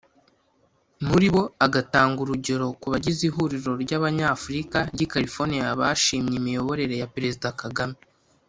muri 1.07 1.27
bo 1.33 1.43
agatanga 1.65 2.17
urugero 2.21 2.65
ku 2.81 2.87
bagize 2.93 3.21
Ihuriro 3.29 3.71
ry’Abanyafurika 3.83 4.77
ry’i 4.93 5.07
California 5.13 5.65
bashimye 5.79 6.35
imiyoborere 6.39 6.95
ya 7.01 7.11
Perezida 7.15 7.49
Kagame 7.63 7.97